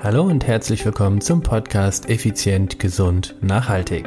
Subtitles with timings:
[0.00, 4.04] Hallo und herzlich willkommen zum Podcast Effizient, Gesund, Nachhaltig.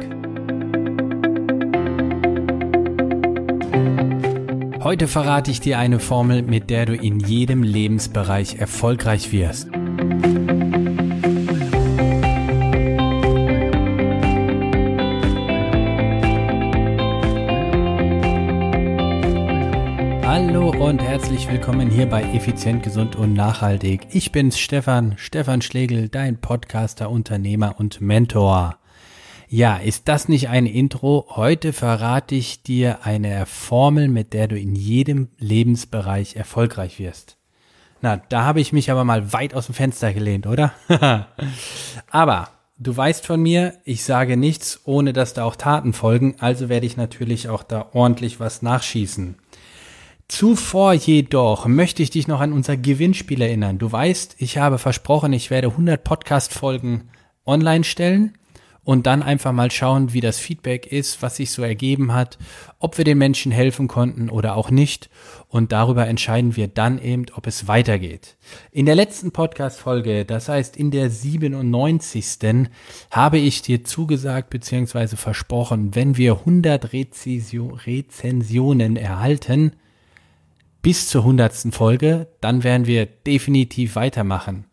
[4.82, 9.68] Heute verrate ich dir eine Formel, mit der du in jedem Lebensbereich erfolgreich wirst.
[20.34, 24.06] Hallo und herzlich willkommen hier bei Effizient, Gesund und Nachhaltig.
[24.12, 28.78] Ich bin's Stefan, Stefan Schlegel, dein Podcaster, Unternehmer und Mentor.
[29.50, 31.26] Ja, ist das nicht ein Intro?
[31.28, 37.36] Heute verrate ich dir eine Formel, mit der du in jedem Lebensbereich erfolgreich wirst.
[38.00, 40.72] Na, da habe ich mich aber mal weit aus dem Fenster gelehnt, oder?
[42.10, 46.70] aber du weißt von mir, ich sage nichts, ohne dass da auch Taten folgen, also
[46.70, 49.36] werde ich natürlich auch da ordentlich was nachschießen.
[50.32, 53.76] Zuvor jedoch möchte ich dich noch an unser Gewinnspiel erinnern.
[53.76, 57.10] Du weißt, ich habe versprochen, ich werde 100 Podcast-Folgen
[57.44, 58.32] online stellen
[58.82, 62.38] und dann einfach mal schauen, wie das Feedback ist, was sich so ergeben hat,
[62.78, 65.10] ob wir den Menschen helfen konnten oder auch nicht.
[65.48, 68.38] Und darüber entscheiden wir dann eben, ob es weitergeht.
[68.70, 72.70] In der letzten Podcast-Folge, das heißt in der 97.
[73.10, 75.16] habe ich dir zugesagt bzw.
[75.16, 79.72] versprochen, wenn wir 100 Rezensionen erhalten,
[80.82, 84.66] bis zur hundertsten Folge, dann werden wir definitiv weitermachen.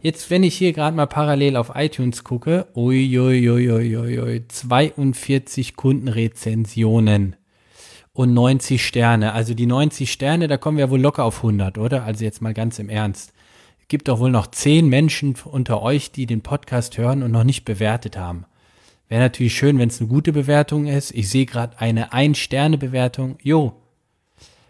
[0.00, 7.34] Jetzt, wenn ich hier gerade mal parallel auf iTunes gucke, uiuiuiuiui, 42 Kundenrezensionen
[8.12, 9.32] und 90 Sterne.
[9.32, 12.04] Also die 90 Sterne, da kommen wir wohl locker auf 100, oder?
[12.04, 13.32] Also jetzt mal ganz im Ernst.
[13.80, 17.44] Es gibt doch wohl noch 10 Menschen unter euch, die den Podcast hören und noch
[17.44, 18.44] nicht bewertet haben.
[19.08, 21.12] Wäre natürlich schön, wenn es eine gute Bewertung ist.
[21.12, 23.38] Ich sehe gerade eine Ein-Sterne-Bewertung.
[23.42, 23.74] Jo,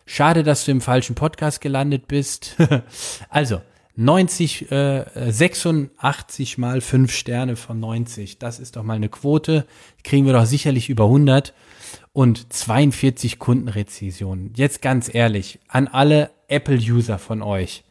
[0.07, 2.57] Schade, dass du im falschen Podcast gelandet bist.
[3.29, 3.61] also,
[3.97, 8.39] 90, äh, 86 mal 5 Sterne von 90.
[8.39, 9.67] Das ist doch mal eine Quote.
[10.05, 11.55] Kriegen wir doch sicherlich über 100.
[12.13, 14.53] Und 42 Kundenrezensionen.
[14.55, 17.85] Jetzt ganz ehrlich, an alle Apple-User von euch.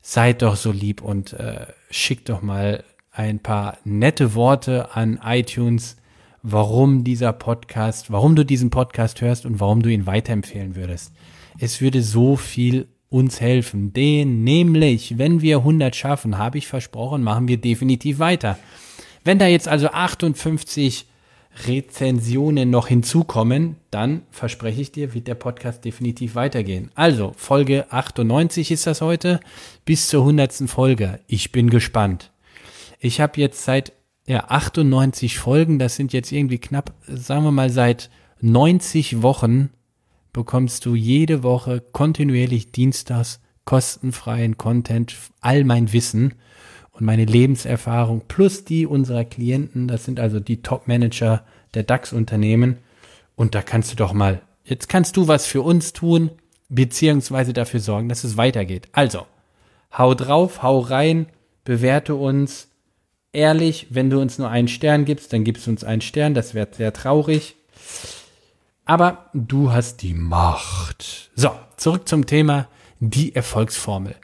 [0.00, 5.96] Seid doch so lieb und äh, schickt doch mal ein paar nette Worte an iTunes,
[6.42, 11.12] warum dieser Podcast, warum du diesen Podcast hörst und warum du ihn weiterempfehlen würdest.
[11.58, 13.92] Es würde so viel uns helfen.
[13.92, 18.58] Den nämlich, wenn wir 100 schaffen, habe ich versprochen, machen wir definitiv weiter.
[19.24, 21.06] Wenn da jetzt also 58
[21.66, 26.90] Rezensionen noch hinzukommen, dann verspreche ich dir, wird der Podcast definitiv weitergehen.
[26.94, 29.40] Also, Folge 98 ist das heute,
[29.84, 30.68] bis zur 100.
[30.68, 31.18] Folge.
[31.26, 32.30] Ich bin gespannt.
[33.00, 33.92] Ich habe jetzt seit
[34.26, 39.70] ja, 98 Folgen, das sind jetzt irgendwie knapp, sagen wir mal, seit 90 Wochen
[40.38, 46.34] bekommst du jede Woche kontinuierlich dienstags kostenfreien Content, all mein Wissen
[46.92, 51.44] und meine Lebenserfahrung plus die unserer Klienten, das sind also die Top-Manager
[51.74, 52.76] der DAX-Unternehmen.
[53.34, 56.30] Und da kannst du doch mal, jetzt kannst du was für uns tun,
[56.68, 58.86] beziehungsweise dafür sorgen, dass es weitergeht.
[58.92, 59.26] Also,
[59.92, 61.26] hau drauf, hau rein,
[61.64, 62.68] bewerte uns
[63.32, 63.88] ehrlich.
[63.90, 66.68] Wenn du uns nur einen Stern gibst, dann gibst du uns einen Stern, das wäre
[66.70, 67.56] sehr traurig.
[68.88, 71.30] Aber du hast die Macht.
[71.36, 72.68] So, zurück zum Thema
[73.00, 74.16] die Erfolgsformel.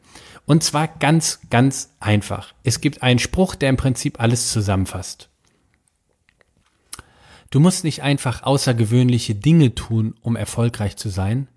[0.47, 2.55] Und zwar ganz, ganz einfach.
[2.63, 5.29] Es gibt einen Spruch, der im Prinzip alles zusammenfasst.
[7.51, 11.49] Du musst nicht einfach außergewöhnliche Dinge tun, um erfolgreich zu sein,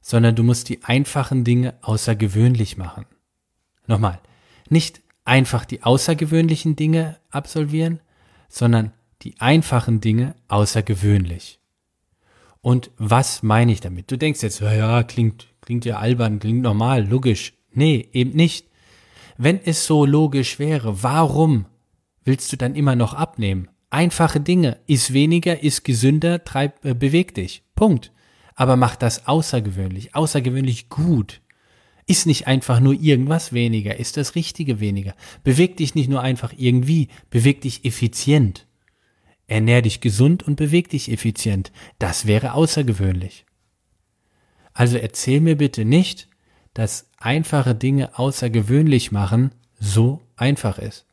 [0.00, 3.04] sondern du musst die einfachen Dinge außergewöhnlich machen.
[3.88, 4.20] Nochmal,
[4.68, 7.98] nicht einfach die außergewöhnlichen Dinge absolvieren,
[8.48, 11.58] sondern die einfachen Dinge außergewöhnlich.
[12.60, 14.10] Und was meine ich damit?
[14.10, 17.54] Du denkst jetzt, ja, ja, klingt, klingt ja albern, klingt normal, logisch.
[17.72, 18.66] Nee, eben nicht.
[19.36, 21.66] Wenn es so logisch wäre, warum
[22.24, 23.68] willst du dann immer noch abnehmen?
[23.90, 24.78] Einfache Dinge.
[24.86, 27.62] Iss weniger, iss gesünder, treib, äh, beweg dich.
[27.74, 28.12] Punkt.
[28.54, 31.40] Aber mach das außergewöhnlich, außergewöhnlich gut.
[32.06, 35.14] Ist nicht einfach nur irgendwas weniger, ist das Richtige weniger.
[35.44, 38.66] Beweg dich nicht nur einfach irgendwie, beweg dich effizient.
[39.48, 41.72] Ernähr dich gesund und beweg dich effizient.
[41.98, 43.46] Das wäre außergewöhnlich.
[44.74, 46.28] Also erzähl mir bitte nicht,
[46.74, 49.50] dass einfache Dinge außergewöhnlich machen
[49.80, 51.06] so einfach ist.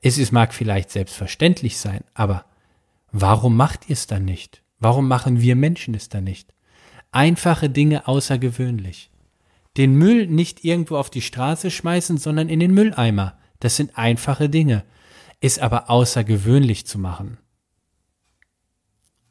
[0.00, 2.46] Es ist, mag vielleicht selbstverständlich sein, aber
[3.12, 4.62] warum macht ihr es dann nicht?
[4.80, 6.52] Warum machen wir Menschen es dann nicht?
[7.12, 9.10] Einfache Dinge außergewöhnlich.
[9.76, 13.38] Den Müll nicht irgendwo auf die Straße schmeißen, sondern in den Mülleimer.
[13.60, 14.82] Das sind einfache Dinge
[15.42, 17.36] ist aber außergewöhnlich zu machen.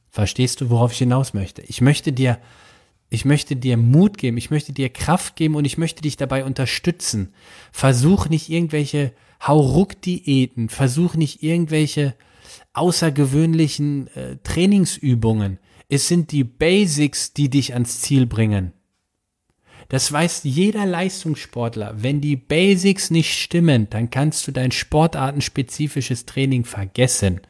[0.10, 1.62] Verstehst du, worauf ich hinaus möchte?
[1.64, 2.38] Ich möchte dir
[3.14, 6.46] Ich möchte dir Mut geben, ich möchte dir Kraft geben und ich möchte dich dabei
[6.46, 7.34] unterstützen.
[7.74, 9.14] Versuch nicht irgendwelche
[9.46, 12.16] Hauruck-Diäten, versuch nicht irgendwelche
[12.72, 15.60] außergewöhnlichen äh, Trainingsübungen.
[15.90, 18.72] Es sind die Basics, die dich ans Ziel bringen.
[19.92, 21.96] Das weiß jeder Leistungssportler.
[21.98, 27.42] Wenn die Basics nicht stimmen, dann kannst du dein sportartenspezifisches Training vergessen.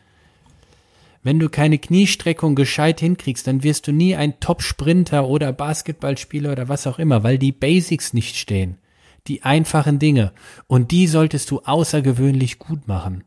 [1.21, 6.67] Wenn du keine Kniestreckung gescheit hinkriegst, dann wirst du nie ein Top-Sprinter oder Basketballspieler oder
[6.67, 8.79] was auch immer, weil die Basics nicht stehen.
[9.27, 10.33] Die einfachen Dinge.
[10.65, 13.23] Und die solltest du außergewöhnlich gut machen.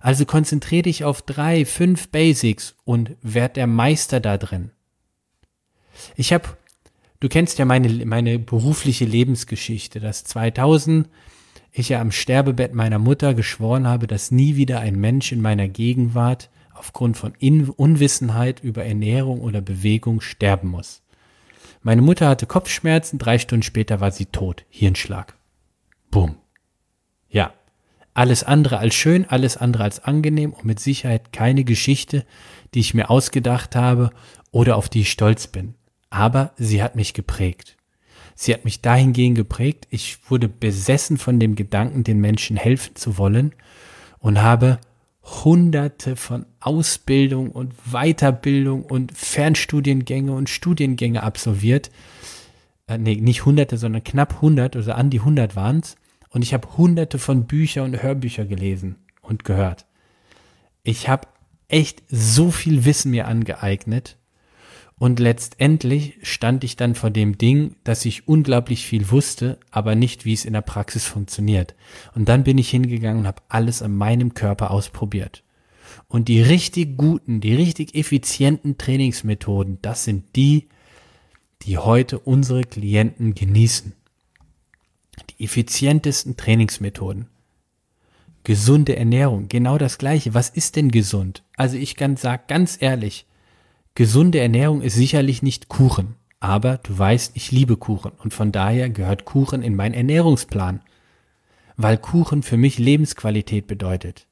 [0.00, 4.70] Also konzentriere dich auf drei, fünf Basics und werd der Meister da drin.
[6.14, 6.50] Ich habe,
[7.20, 11.08] du kennst ja meine, meine berufliche Lebensgeschichte, dass 2000
[11.72, 15.68] ich ja am Sterbebett meiner Mutter geschworen habe, dass nie wieder ein Mensch in meiner
[15.68, 21.02] Gegenwart aufgrund von In Unwissenheit über Ernährung oder Bewegung sterben muss.
[21.82, 24.64] Meine Mutter hatte Kopfschmerzen, drei Stunden später war sie tot.
[24.68, 25.36] Hirnschlag.
[26.10, 26.36] Bumm.
[27.28, 27.52] Ja.
[28.12, 32.26] Alles andere als schön, alles andere als angenehm und mit Sicherheit keine Geschichte,
[32.74, 34.10] die ich mir ausgedacht habe
[34.50, 35.74] oder auf die ich stolz bin.
[36.10, 37.76] Aber sie hat mich geprägt.
[38.34, 43.18] Sie hat mich dahingehend geprägt, ich wurde besessen von dem Gedanken, den Menschen helfen zu
[43.18, 43.52] wollen
[44.18, 44.78] und habe
[45.22, 51.90] hunderte von Ausbildung und Weiterbildung und Fernstudiengänge und Studiengänge absolviert.
[52.86, 55.96] Äh, nee, nicht hunderte, sondern knapp hundert, also an die hundert waren es.
[56.30, 59.86] Und ich habe hunderte von Bücher und Hörbücher gelesen und gehört.
[60.82, 61.28] Ich habe
[61.68, 64.16] echt so viel Wissen mir angeeignet
[65.00, 70.26] und letztendlich stand ich dann vor dem Ding, dass ich unglaublich viel wusste, aber nicht,
[70.26, 71.74] wie es in der Praxis funktioniert.
[72.14, 75.42] Und dann bin ich hingegangen und habe alles an meinem Körper ausprobiert.
[76.08, 80.68] Und die richtig guten, die richtig effizienten Trainingsmethoden, das sind die,
[81.62, 83.94] die heute unsere Klienten genießen.
[85.30, 87.26] Die effizientesten Trainingsmethoden.
[88.44, 90.34] Gesunde Ernährung, genau das gleiche.
[90.34, 91.42] Was ist denn gesund?
[91.56, 93.24] Also ich kann sagen, ganz ehrlich,
[93.94, 98.88] Gesunde Ernährung ist sicherlich nicht Kuchen, aber du weißt, ich liebe Kuchen und von daher
[98.88, 100.80] gehört Kuchen in meinen Ernährungsplan,
[101.76, 104.26] weil Kuchen für mich Lebensqualität bedeutet.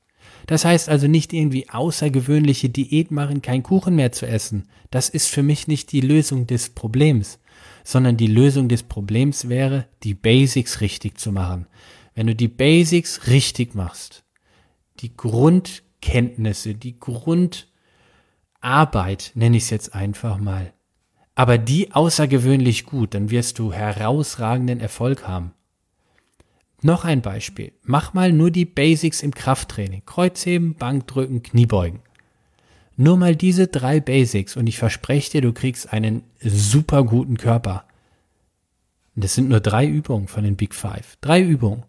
[0.46, 4.68] Das heißt also nicht irgendwie außergewöhnliche Diät machen, kein Kuchen mehr zu essen.
[4.90, 7.38] Das ist für mich nicht die Lösung des Problems,
[7.84, 11.66] sondern die Lösung des Problems wäre, die Basics richtig zu machen.
[12.14, 14.24] Wenn du die Basics richtig machst,
[15.00, 17.68] die Grundkenntnisse, die Grund
[18.60, 20.72] Arbeit, nenne ich es jetzt einfach mal,
[21.34, 25.52] aber die außergewöhnlich gut, dann wirst du herausragenden Erfolg haben.
[26.82, 27.72] Noch ein Beispiel.
[27.82, 30.02] Mach mal nur die Basics im Krafttraining.
[30.04, 32.00] Kreuzheben, Bankdrücken, Kniebeugen.
[32.96, 37.84] Nur mal diese drei Basics und ich verspreche dir, du kriegst einen super guten Körper.
[39.14, 41.16] Das sind nur drei Übungen von den Big Five.
[41.20, 41.84] Drei Übungen.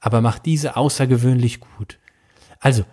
[0.00, 1.98] Aber mach diese außergewöhnlich gut.
[2.58, 2.84] Also,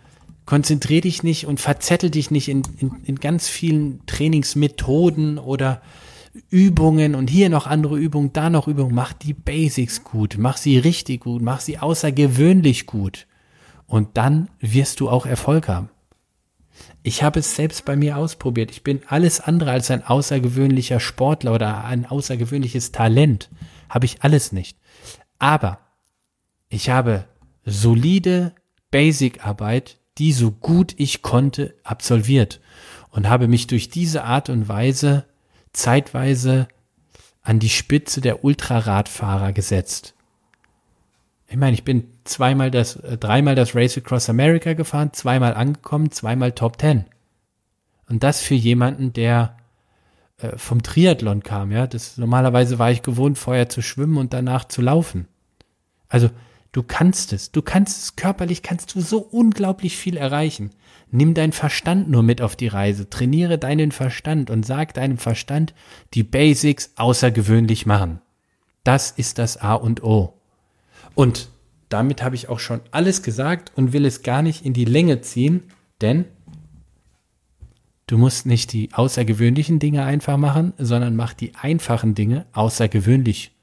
[0.49, 5.79] konzentrier dich nicht und verzettel dich nicht in, in, in ganz vielen Trainingsmethoden oder
[6.49, 8.95] Übungen und hier noch andere Übungen, da noch Übungen.
[8.95, 13.27] Mach die Basics gut, mach sie richtig gut, mach sie außergewöhnlich gut.
[13.85, 15.91] Und dann wirst du auch Erfolg haben.
[17.03, 18.71] Ich habe es selbst bei mir ausprobiert.
[18.71, 23.51] Ich bin alles andere als ein außergewöhnlicher Sportler oder ein außergewöhnliches Talent.
[23.87, 24.79] Habe ich alles nicht.
[25.37, 25.77] Aber
[26.69, 27.25] ich habe
[27.65, 28.55] solide
[28.89, 32.59] Basic-Arbeit die so gut ich konnte absolviert
[33.11, 35.25] und habe mich durch diese Art und Weise
[35.73, 36.67] zeitweise
[37.41, 40.13] an die Spitze der Ultraradfahrer gesetzt.
[41.47, 46.11] Ich meine, ich bin zweimal das, äh, dreimal das Race Across America gefahren, zweimal angekommen,
[46.11, 47.05] zweimal Top Ten.
[48.07, 49.57] Und das für jemanden, der
[50.37, 51.87] äh, vom Triathlon kam, ja.
[51.87, 55.27] Das normalerweise war ich gewohnt, vorher zu schwimmen und danach zu laufen.
[56.07, 56.29] Also
[56.71, 60.69] Du kannst es, du kannst es körperlich, kannst du so unglaublich viel erreichen.
[61.09, 65.73] Nimm deinen Verstand nur mit auf die Reise, trainiere deinen Verstand und sag deinem Verstand,
[66.13, 68.21] die Basics außergewöhnlich machen.
[68.83, 70.39] Das ist das A und O.
[71.15, 71.49] Und
[71.89, 75.21] damit habe ich auch schon alles gesagt und will es gar nicht in die Länge
[75.21, 75.63] ziehen,
[76.01, 76.25] denn
[78.05, 83.58] du musst nicht die außergewöhnlichen Dinge einfach machen, sondern mach die einfachen Dinge außergewöhnlich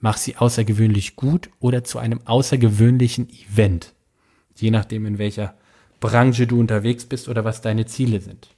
[0.00, 3.94] mach sie außergewöhnlich gut oder zu einem außergewöhnlichen Event.
[4.56, 5.54] Je nachdem, in welcher
[6.00, 8.48] Branche du unterwegs bist oder was deine Ziele sind.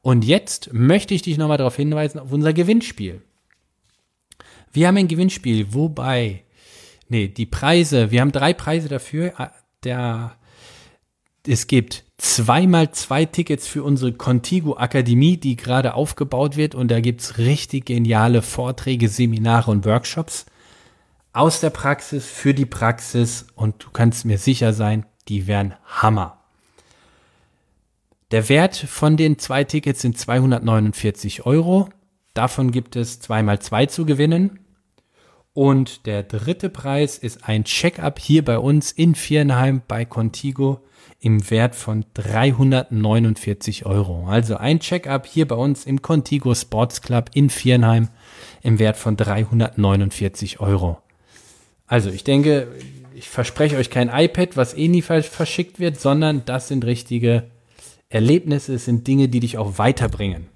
[0.00, 3.22] Und jetzt möchte ich dich nochmal darauf hinweisen, auf unser Gewinnspiel.
[4.72, 6.44] Wir haben ein Gewinnspiel, wobei,
[7.08, 9.32] nee, die Preise, wir haben drei Preise dafür.
[9.84, 10.36] Der,
[11.46, 16.74] Es gibt zweimal zwei Tickets für unsere Contigo Akademie, die gerade aufgebaut wird.
[16.74, 20.46] Und da gibt's richtig geniale Vorträge, Seminare und Workshops
[21.32, 23.46] aus der Praxis für die Praxis.
[23.54, 26.38] Und du kannst mir sicher sein, die werden Hammer.
[28.30, 31.90] Der Wert von den zwei Tickets sind 249 Euro.
[32.34, 34.60] Davon gibt es zweimal zwei zu gewinnen.
[35.54, 40.80] Und der dritte Preis ist ein Check-up hier bei uns in Viernheim bei Contigo
[41.20, 44.26] im Wert von 349 Euro.
[44.26, 48.08] Also ein Check-up hier bei uns im Contigo Sports Club in Viernheim
[48.62, 51.02] im Wert von 349 Euro.
[51.92, 52.68] Also ich denke,
[53.14, 57.50] ich verspreche euch kein iPad, was eh nie verschickt wird, sondern das sind richtige
[58.08, 60.48] Erlebnisse, es sind Dinge, die dich auch weiterbringen.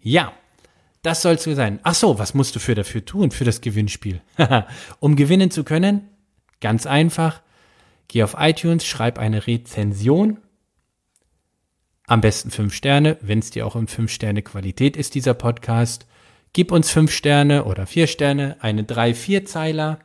[0.00, 0.32] Ja,
[1.02, 1.80] das soll es sein.
[1.82, 4.22] Ach so, was musst du für dafür tun, für das Gewinnspiel?
[5.00, 6.08] um gewinnen zu können,
[6.62, 7.42] ganz einfach,
[8.08, 10.38] geh auf iTunes, schreib eine Rezension.
[12.06, 16.06] Am besten fünf Sterne, wenn es dir auch in fünf Sterne Qualität ist, dieser Podcast.
[16.54, 19.98] Gib uns fünf Sterne oder vier Sterne, eine drei, vier Zeiler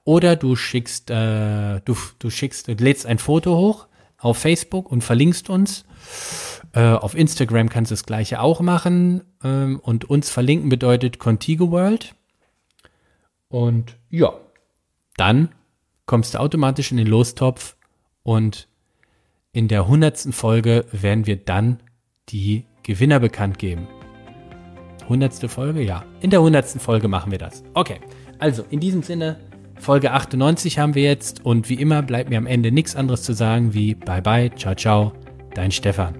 [0.05, 3.87] Oder du schickst, äh, du, du schickst, lädst ein Foto hoch
[4.19, 5.85] auf Facebook und verlinkst uns.
[6.73, 9.23] Äh, auf Instagram kannst du das gleiche auch machen.
[9.43, 12.15] Ähm, und uns verlinken bedeutet Contigo World.
[13.49, 14.33] Und ja,
[15.17, 15.51] dann
[16.07, 17.77] kommst du automatisch in den Lostopf
[18.23, 18.69] und
[19.53, 21.81] in der hundertsten Folge werden wir dann
[22.29, 23.89] die Gewinner bekannt geben.
[25.09, 25.83] Hundertste Folge?
[25.83, 26.05] Ja.
[26.21, 27.65] In der hundertsten Folge machen wir das.
[27.75, 28.01] Okay.
[28.39, 29.39] Also, in diesem Sinne,
[29.81, 33.33] Folge 98 haben wir jetzt und wie immer bleibt mir am Ende nichts anderes zu
[33.33, 35.13] sagen wie Bye bye, ciao ciao,
[35.55, 36.20] dein Stefan.